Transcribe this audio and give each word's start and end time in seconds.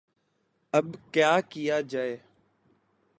اب 0.73 0.85
کیا 1.13 1.39
کیا 1.49 1.81
جائے؟ 1.81 2.17